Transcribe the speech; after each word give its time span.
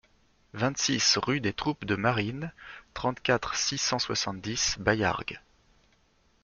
vingt-six 0.53 1.19
rue 1.21 1.41
des 1.41 1.53
Troupes 1.53 1.85
de 1.85 1.93
Marines, 1.95 2.51
trente-quatre, 2.95 3.53
six 3.55 3.77
cent 3.77 3.99
soixante-dix, 3.99 4.77
Baillargues 4.79 5.39